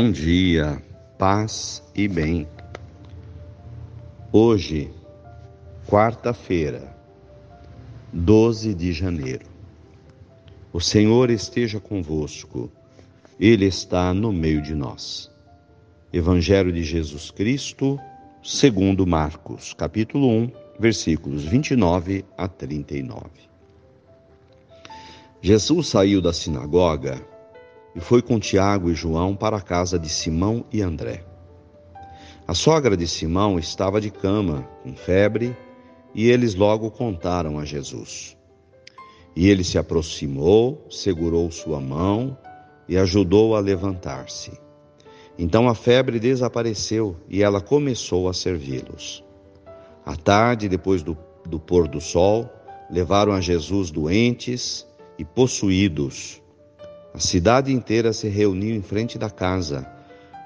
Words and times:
Bom 0.00 0.12
dia, 0.12 0.80
paz 1.18 1.82
e 1.92 2.06
bem. 2.06 2.46
Hoje, 4.30 4.92
quarta-feira, 5.88 6.96
12 8.12 8.74
de 8.74 8.92
janeiro. 8.92 9.44
O 10.72 10.80
Senhor 10.80 11.30
esteja 11.30 11.80
convosco, 11.80 12.70
Ele 13.40 13.64
está 13.64 14.14
no 14.14 14.32
meio 14.32 14.62
de 14.62 14.72
nós. 14.72 15.28
Evangelho 16.12 16.72
de 16.72 16.84
Jesus 16.84 17.32
Cristo, 17.32 17.98
segundo 18.40 19.04
Marcos, 19.04 19.74
capítulo 19.74 20.28
1, 20.28 20.52
versículos 20.78 21.42
29 21.42 22.24
a 22.36 22.46
39. 22.46 23.24
Jesus 25.42 25.88
saiu 25.88 26.22
da 26.22 26.32
sinagoga 26.32 27.20
e 27.98 28.00
foi 28.00 28.22
com 28.22 28.38
Tiago 28.38 28.88
e 28.90 28.94
João 28.94 29.34
para 29.34 29.56
a 29.56 29.60
casa 29.60 29.98
de 29.98 30.08
Simão 30.08 30.64
e 30.72 30.80
André. 30.80 31.24
A 32.46 32.54
sogra 32.54 32.96
de 32.96 33.08
Simão 33.08 33.58
estava 33.58 34.00
de 34.00 34.08
cama, 34.08 34.62
com 34.84 34.94
febre, 34.94 35.56
e 36.14 36.30
eles 36.30 36.54
logo 36.54 36.92
contaram 36.92 37.58
a 37.58 37.64
Jesus. 37.64 38.36
E 39.34 39.48
ele 39.48 39.64
se 39.64 39.78
aproximou, 39.78 40.86
segurou 40.88 41.50
sua 41.50 41.80
mão 41.80 42.38
e 42.88 42.96
ajudou 42.96 43.56
a 43.56 43.58
levantar-se. 43.58 44.52
Então 45.36 45.68
a 45.68 45.74
febre 45.74 46.20
desapareceu 46.20 47.16
e 47.28 47.42
ela 47.42 47.60
começou 47.60 48.28
a 48.28 48.32
servi-los. 48.32 49.24
À 50.06 50.14
tarde, 50.14 50.68
depois 50.68 51.02
do, 51.02 51.18
do 51.44 51.58
pôr 51.58 51.88
do 51.88 52.00
sol, 52.00 52.48
levaram 52.88 53.32
a 53.32 53.40
Jesus 53.40 53.90
doentes 53.90 54.86
e 55.18 55.24
possuídos 55.24 56.40
a 57.18 57.20
cidade 57.20 57.72
inteira 57.72 58.12
se 58.12 58.28
reuniu 58.28 58.76
em 58.76 58.80
frente 58.80 59.18
da 59.18 59.28
casa. 59.28 59.84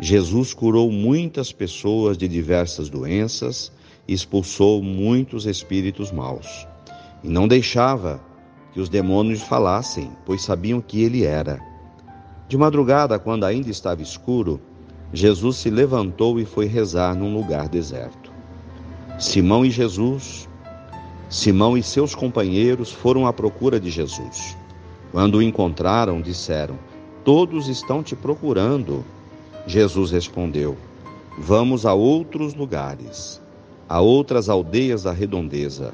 Jesus 0.00 0.54
curou 0.54 0.90
muitas 0.90 1.52
pessoas 1.52 2.16
de 2.16 2.26
diversas 2.26 2.88
doenças 2.88 3.70
e 4.08 4.14
expulsou 4.14 4.82
muitos 4.82 5.44
espíritos 5.44 6.10
maus. 6.10 6.66
E 7.22 7.28
não 7.28 7.46
deixava 7.46 8.22
que 8.72 8.80
os 8.80 8.88
demônios 8.88 9.42
falassem, 9.42 10.10
pois 10.24 10.42
sabiam 10.42 10.80
que 10.80 11.02
ele 11.02 11.24
era. 11.24 11.60
De 12.48 12.56
madrugada, 12.56 13.18
quando 13.18 13.44
ainda 13.44 13.68
estava 13.68 14.00
escuro, 14.00 14.58
Jesus 15.12 15.58
se 15.58 15.68
levantou 15.68 16.40
e 16.40 16.46
foi 16.46 16.64
rezar 16.64 17.14
num 17.14 17.34
lugar 17.34 17.68
deserto. 17.68 18.32
Simão 19.18 19.62
e 19.62 19.70
Jesus, 19.70 20.48
Simão 21.28 21.76
e 21.76 21.82
seus 21.82 22.14
companheiros 22.14 22.90
foram 22.90 23.26
à 23.26 23.32
procura 23.32 23.78
de 23.78 23.90
Jesus. 23.90 24.56
Quando 25.12 25.36
o 25.36 25.42
encontraram, 25.42 26.20
disseram: 26.22 26.78
Todos 27.22 27.68
estão 27.68 28.02
te 28.02 28.16
procurando. 28.16 29.04
Jesus 29.66 30.10
respondeu: 30.10 30.76
Vamos 31.38 31.84
a 31.86 31.92
outros 31.92 32.54
lugares, 32.54 33.40
a 33.88 34.00
outras 34.00 34.48
aldeias 34.48 35.04
da 35.04 35.12
redondeza. 35.12 35.92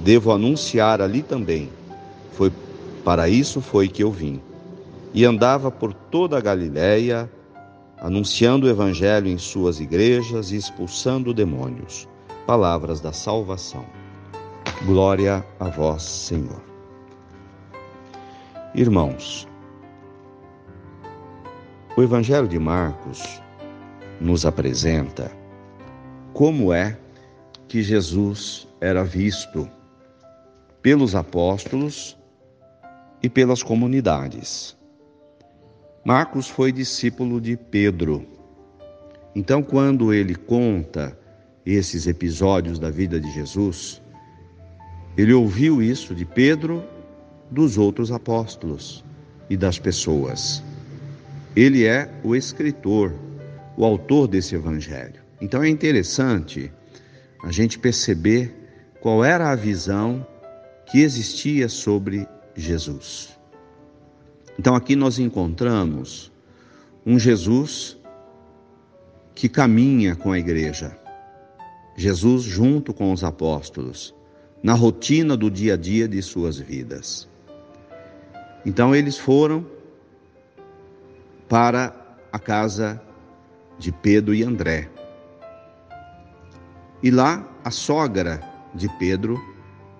Devo 0.00 0.32
anunciar 0.32 1.00
ali 1.00 1.22
também. 1.22 1.68
Foi 2.32 2.50
para 3.04 3.28
isso 3.28 3.60
foi 3.60 3.88
que 3.88 4.02
eu 4.02 4.10
vim. 4.10 4.40
E 5.14 5.24
andava 5.24 5.70
por 5.70 5.94
toda 5.94 6.36
a 6.36 6.40
Galiléia, 6.40 7.30
anunciando 7.98 8.66
o 8.66 8.70
evangelho 8.70 9.28
em 9.28 9.38
suas 9.38 9.80
igrejas 9.80 10.50
e 10.50 10.56
expulsando 10.56 11.32
demônios. 11.32 12.08
Palavras 12.46 13.00
da 13.00 13.12
salvação. 13.12 13.84
Glória 14.84 15.44
a 15.58 15.68
vós, 15.68 16.02
Senhor. 16.02 16.75
Irmãos, 18.78 19.48
o 21.96 22.02
Evangelho 22.02 22.46
de 22.46 22.58
Marcos 22.58 23.40
nos 24.20 24.44
apresenta 24.44 25.32
como 26.34 26.70
é 26.74 26.98
que 27.68 27.82
Jesus 27.82 28.68
era 28.78 29.02
visto 29.02 29.66
pelos 30.82 31.14
apóstolos 31.14 32.18
e 33.22 33.30
pelas 33.30 33.62
comunidades. 33.62 34.76
Marcos 36.04 36.46
foi 36.46 36.70
discípulo 36.70 37.40
de 37.40 37.56
Pedro. 37.56 38.26
Então, 39.34 39.62
quando 39.62 40.12
ele 40.12 40.34
conta 40.34 41.18
esses 41.64 42.06
episódios 42.06 42.78
da 42.78 42.90
vida 42.90 43.18
de 43.18 43.30
Jesus, 43.32 44.02
ele 45.16 45.32
ouviu 45.32 45.80
isso 45.80 46.14
de 46.14 46.26
Pedro 46.26 46.84
dos 47.50 47.78
outros 47.78 48.10
apóstolos 48.10 49.04
e 49.48 49.56
das 49.56 49.78
pessoas. 49.78 50.62
Ele 51.54 51.84
é 51.84 52.10
o 52.22 52.34
escritor, 52.34 53.14
o 53.76 53.84
autor 53.84 54.28
desse 54.28 54.54
evangelho. 54.54 55.20
Então 55.40 55.62
é 55.62 55.68
interessante 55.68 56.72
a 57.42 57.52
gente 57.52 57.78
perceber 57.78 58.54
qual 59.00 59.24
era 59.24 59.50
a 59.50 59.54
visão 59.54 60.26
que 60.86 61.00
existia 61.00 61.68
sobre 61.68 62.26
Jesus. 62.54 63.36
Então 64.58 64.74
aqui 64.74 64.96
nós 64.96 65.18
encontramos 65.18 66.32
um 67.04 67.18
Jesus 67.18 67.96
que 69.34 69.48
caminha 69.48 70.16
com 70.16 70.32
a 70.32 70.38
igreja. 70.38 70.98
Jesus 71.96 72.42
junto 72.42 72.92
com 72.92 73.12
os 73.12 73.22
apóstolos, 73.22 74.14
na 74.62 74.74
rotina 74.74 75.36
do 75.36 75.50
dia 75.50 75.74
a 75.74 75.76
dia 75.76 76.08
de 76.08 76.20
suas 76.22 76.58
vidas. 76.58 77.28
Então 78.66 78.92
eles 78.92 79.16
foram 79.16 79.64
para 81.48 81.94
a 82.32 82.38
casa 82.38 83.00
de 83.78 83.92
Pedro 83.92 84.34
e 84.34 84.42
André. 84.42 84.90
E 87.00 87.08
lá 87.08 87.48
a 87.64 87.70
sogra 87.70 88.40
de 88.74 88.88
Pedro 88.98 89.40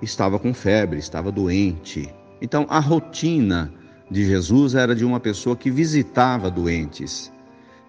estava 0.03 0.37
com 0.37 0.53
febre, 0.53 0.99
estava 0.99 1.31
doente. 1.31 2.13
Então 2.43 2.67
a 2.69 2.81
rotina 2.81 3.73
de 4.11 4.25
Jesus 4.25 4.75
era 4.75 4.97
de 4.97 5.05
uma 5.05 5.21
pessoa 5.21 5.55
que 5.55 5.71
visitava 5.71 6.51
doentes, 6.51 7.33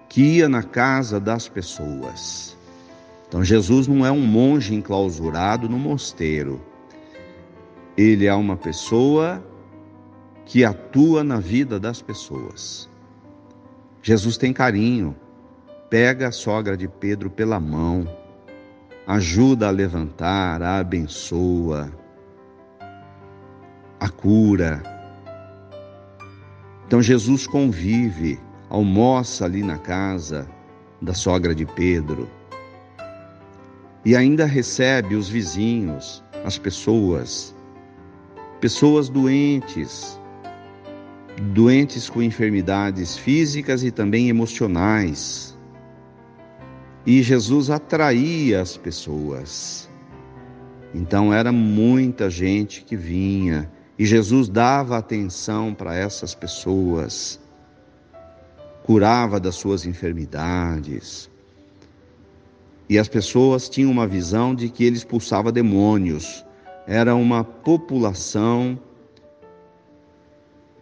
que 0.08 0.22
ia 0.38 0.48
na 0.48 0.62
casa 0.62 1.20
das 1.20 1.50
pessoas. 1.50 2.56
Então 3.28 3.44
Jesus 3.44 3.88
não 3.88 4.06
é 4.06 4.12
um 4.12 4.22
monge 4.22 4.76
enclausurado 4.76 5.68
no 5.68 5.80
mosteiro. 5.80 6.62
Ele 7.98 8.28
é 8.28 8.36
uma 8.36 8.56
pessoa 8.56 9.44
que 10.48 10.64
atua 10.64 11.26
na 11.26 11.42
vida 11.42 11.78
das 11.78 12.02
pessoas. 12.02 12.90
Jesus 14.02 14.38
tem 14.38 14.54
carinho, 14.54 15.14
pega 15.90 16.30
a 16.30 16.32
sogra 16.32 16.78
de 16.78 16.88
Pedro 16.88 17.30
pela 17.30 17.60
mão, 17.60 18.08
ajuda 19.06 19.68
a 19.68 19.72
levantar, 19.72 20.64
a 20.64 20.80
abençoa, 20.80 21.92
a 24.00 24.08
cura. 24.08 24.82
Então 26.88 27.02
Jesus 27.02 27.46
convive, 27.46 28.40
almoça 28.70 29.44
ali 29.44 29.62
na 29.62 29.78
casa 29.78 30.48
da 31.02 31.14
sogra 31.14 31.54
de 31.54 31.66
Pedro. 31.66 32.30
E 34.06 34.16
ainda 34.16 34.46
recebe 34.46 35.14
os 35.14 35.28
vizinhos, 35.28 36.24
as 36.46 36.58
pessoas, 36.58 37.54
pessoas 38.62 39.10
doentes, 39.10 40.18
doentes 41.42 42.10
com 42.10 42.22
enfermidades 42.22 43.18
físicas 43.18 43.84
e 43.84 43.92
também 43.92 44.30
emocionais. 44.30 45.58
E 47.06 47.22
Jesus 47.22 47.70
atraía 47.70 48.62
as 48.62 48.76
pessoas. 48.76 49.90
Então 50.94 51.34
era 51.34 51.52
muita 51.52 52.30
gente 52.30 52.84
que 52.84 52.96
vinha 52.96 53.70
e 54.00 54.06
Jesus 54.06 54.48
dava 54.48 54.98
atenção 54.98 55.74
para 55.74 55.96
essas 55.96 56.36
pessoas, 56.36 57.40
curava 58.84 59.40
das 59.40 59.56
suas 59.56 59.86
enfermidades. 59.86 61.30
E 62.90 62.98
as 62.98 63.08
pessoas 63.08 63.68
tinham 63.68 63.92
uma 63.92 64.08
visão 64.08 64.56
de 64.56 64.70
que 64.70 64.84
ele 64.84 64.96
expulsava 64.96 65.52
demônios. 65.52 66.46
Era 66.88 67.16
uma 67.16 67.44
população 67.44 68.80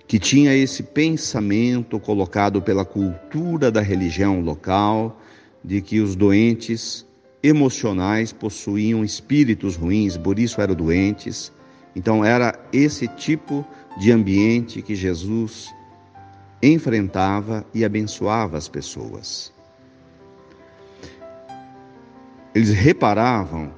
que 0.08 0.20
tinha 0.20 0.56
esse 0.56 0.84
pensamento 0.84 2.00
colocado 2.00 2.62
pela 2.62 2.86
cultura 2.86 3.72
da 3.72 3.82
religião 3.82 4.40
local 4.40 5.20
de 5.64 5.82
que 5.82 6.00
os 6.00 6.16
doentes 6.16 7.06
emocionais 7.42 8.32
possuíam 8.32 9.04
espíritos 9.04 9.76
ruins, 9.76 10.16
por 10.16 10.38
isso 10.38 10.62
eram 10.62 10.76
doentes. 10.76 11.52
Então 11.96 12.24
era 12.24 12.60
esse 12.72 13.08
tipo 13.08 13.66
de 14.00 14.12
ambiente 14.12 14.82
que 14.82 14.96
Jesus 14.96 15.74
enfrentava 16.62 17.66
e 17.74 17.84
abençoava 17.84 18.58
as 18.58 18.68
pessoas. 18.68 19.54
Eles 22.54 22.70
reparavam 22.70 23.74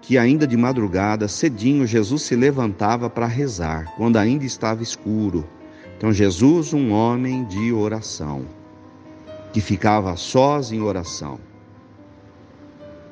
que 0.00 0.18
ainda 0.18 0.46
de 0.46 0.56
madrugada, 0.56 1.28
cedinho, 1.28 1.86
Jesus 1.86 2.22
se 2.22 2.36
levantava 2.36 3.08
para 3.08 3.26
rezar, 3.26 3.94
quando 3.96 4.16
ainda 4.16 4.44
estava 4.44 4.82
escuro 4.82 5.48
então, 6.02 6.12
Jesus, 6.12 6.72
um 6.72 6.90
homem 6.90 7.44
de 7.44 7.72
oração. 7.72 8.44
que 9.52 9.60
ficava 9.60 10.16
sós 10.16 10.72
em 10.72 10.80
oração, 10.80 11.38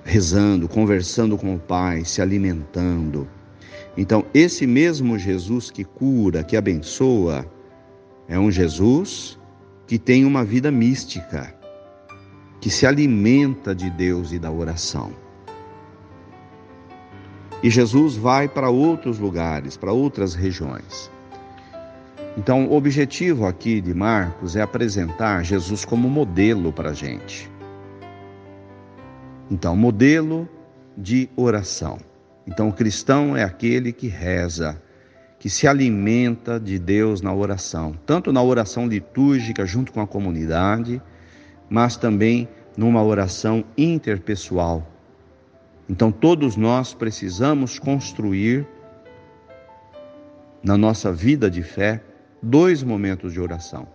rezando, 0.02 0.66
conversando 0.66 1.38
com 1.38 1.54
o 1.54 1.58
Pai, 1.58 2.04
se 2.04 2.20
alimentando. 2.20 3.28
Então, 3.96 4.24
esse 4.34 4.66
mesmo 4.66 5.16
Jesus 5.16 5.70
que 5.70 5.84
cura, 5.84 6.42
que 6.42 6.56
abençoa, 6.56 7.46
é 8.26 8.36
um 8.36 8.50
Jesus 8.50 9.38
que 9.86 9.96
tem 9.96 10.24
uma 10.24 10.44
vida 10.44 10.72
mística, 10.72 11.54
que 12.60 12.70
se 12.70 12.86
alimenta 12.86 13.72
de 13.72 13.88
Deus 13.88 14.32
e 14.32 14.38
da 14.40 14.50
oração. 14.50 15.12
E 17.62 17.70
Jesus 17.70 18.16
vai 18.16 18.48
para 18.48 18.68
outros 18.68 19.20
lugares, 19.20 19.76
para 19.76 19.92
outras 19.92 20.34
regiões. 20.34 21.08
Então, 22.36 22.66
o 22.66 22.76
objetivo 22.76 23.44
aqui 23.44 23.80
de 23.80 23.92
Marcos 23.92 24.54
é 24.54 24.62
apresentar 24.62 25.44
Jesus 25.44 25.84
como 25.84 26.08
modelo 26.08 26.72
para 26.72 26.90
a 26.90 26.94
gente. 26.94 27.50
Então, 29.50 29.74
modelo 29.74 30.48
de 30.96 31.28
oração. 31.36 31.98
Então, 32.46 32.68
o 32.68 32.72
cristão 32.72 33.36
é 33.36 33.42
aquele 33.42 33.92
que 33.92 34.06
reza, 34.06 34.80
que 35.40 35.50
se 35.50 35.66
alimenta 35.66 36.60
de 36.60 36.78
Deus 36.78 37.20
na 37.20 37.34
oração, 37.34 37.94
tanto 38.06 38.32
na 38.32 38.42
oração 38.42 38.86
litúrgica 38.86 39.66
junto 39.66 39.92
com 39.92 40.00
a 40.00 40.06
comunidade, 40.06 41.02
mas 41.68 41.96
também 41.96 42.48
numa 42.76 43.02
oração 43.02 43.64
interpessoal. 43.76 44.86
Então, 45.88 46.12
todos 46.12 46.56
nós 46.56 46.94
precisamos 46.94 47.78
construir 47.78 48.64
na 50.62 50.78
nossa 50.78 51.12
vida 51.12 51.50
de 51.50 51.62
fé 51.64 52.00
dois 52.42 52.82
momentos 52.82 53.32
de 53.32 53.40
oração. 53.40 53.86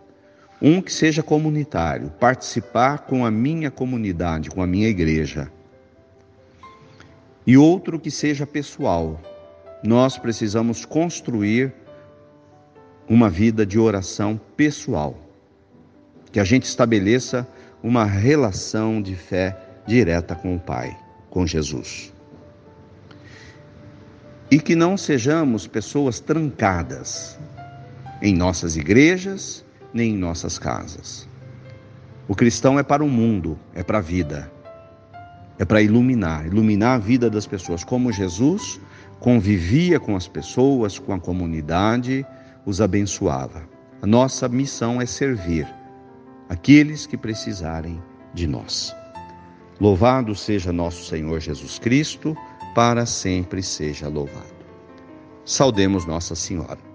Um 0.62 0.82
que 0.82 0.92
seja 0.92 1.22
comunitário, 1.22 2.10
participar 2.20 3.00
com 3.00 3.26
a 3.26 3.32
minha 3.32 3.70
comunidade, 3.70 4.50
com 4.50 4.62
a 4.62 4.68
minha 4.68 4.88
igreja. 4.88 5.52
E 7.46 7.58
outro 7.58 8.00
que 8.00 8.10
seja 8.10 8.48
pessoal. 8.48 9.20
Nós 9.84 10.18
precisamos 10.18 10.86
construir 10.86 11.74
uma 13.08 13.30
vida 13.30 13.66
de 13.66 13.78
oração 13.78 14.40
pessoal. 14.56 15.18
Que 16.32 16.40
a 16.40 16.44
gente 16.44 16.64
estabeleça 16.64 17.48
uma 17.84 18.04
relação 18.04 19.02
de 19.02 19.16
fé 19.16 19.56
direta 19.86 20.36
com 20.36 20.56
o 20.56 20.60
Pai, 20.60 20.98
com 21.30 21.46
Jesus. 21.46 22.12
E 24.50 24.60
que 24.60 24.76
não 24.76 24.98
sejamos 24.98 25.68
pessoas 25.68 26.20
trancadas, 26.20 27.38
em 28.22 28.36
nossas 28.36 28.76
igrejas, 28.76 29.66
nem 29.94 30.14
em 30.14 30.18
nossas 30.18 30.58
casas. 30.58 31.28
O 32.28 32.36
cristão 32.36 32.80
é 32.80 32.84
para 32.84 33.04
o 33.04 33.10
mundo, 33.10 33.58
é 33.74 33.84
para 33.84 34.00
a 34.00 34.02
vida, 34.02 34.52
é 35.60 35.66
para 35.66 35.82
iluminar 35.82 36.46
iluminar 36.46 36.96
a 36.96 37.00
vida 37.00 37.30
das 37.30 37.46
pessoas, 37.46 37.84
como 37.84 38.12
Jesus 38.12 38.80
convivia 39.20 40.00
com 40.00 40.16
as 40.16 40.28
pessoas, 40.28 41.00
com 41.00 41.14
a 41.14 41.20
comunidade, 41.20 42.26
os 42.66 42.82
abençoava. 42.82 43.68
A 44.02 44.08
nossa 44.08 44.48
missão 44.48 45.02
é 45.02 45.06
servir 45.06 45.68
aqueles 46.50 47.06
que 47.06 47.18
precisarem 47.18 48.02
de 48.34 48.48
nós. 48.48 48.96
Louvado 49.80 50.36
seja 50.36 50.72
nosso 50.72 51.06
Senhor 51.06 51.40
Jesus 51.40 51.80
Cristo, 51.80 52.36
para 52.74 53.06
sempre 53.06 53.64
seja 53.64 54.08
louvado. 54.08 54.56
Saudemos 55.44 56.06
Nossa 56.06 56.36
Senhora. 56.36 56.95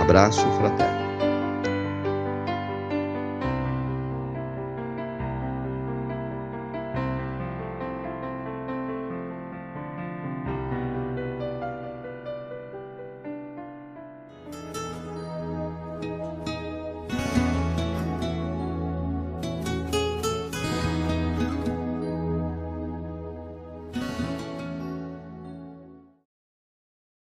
Abraço 0.00 0.40
fraterno. 0.58 1.07